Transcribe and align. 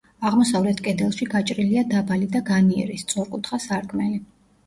აღმოსავლეთ 0.27 0.79
კედელში 0.87 1.27
გაჭრილია 1.33 1.83
დაბალი 1.91 2.29
და 2.37 2.41
განიერი, 2.49 2.97
სწორკუთხა 3.01 3.59
სარკმელი. 3.67 4.19